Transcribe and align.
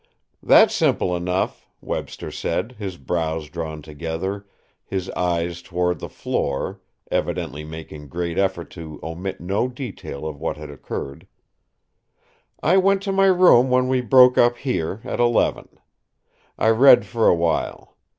"That's 0.41 0.73
simple 0.73 1.15
enough," 1.15 1.67
Webster 1.79 2.31
said, 2.31 2.77
his 2.79 2.97
brows 2.97 3.49
drawn 3.51 3.83
together, 3.83 4.47
his 4.83 5.11
eyes 5.11 5.61
toward 5.61 5.99
the 5.99 6.09
floor, 6.09 6.81
evidently 7.11 7.63
making 7.63 8.07
great 8.07 8.39
effort 8.39 8.71
to 8.71 8.99
omit 9.03 9.39
no 9.39 9.67
detail 9.67 10.25
of 10.25 10.39
what 10.41 10.57
had 10.57 10.71
occurred. 10.71 11.27
"I 12.63 12.77
went 12.77 13.03
to 13.03 13.11
my 13.11 13.27
room 13.27 13.69
when 13.69 13.87
we 13.87 14.01
broke 14.01 14.39
up 14.39 14.57
here, 14.57 15.01
at 15.03 15.19
eleven. 15.19 15.69
I 16.57 16.69
read 16.69 17.05
for 17.05 17.27
a 17.27 17.35
while. 17.35 17.95